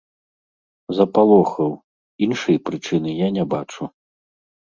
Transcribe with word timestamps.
Запалохаў, 0.99 1.69
іншай 2.27 2.57
прычыны 2.69 3.09
я 3.17 3.27
не 3.37 3.43
бачу. 3.55 3.83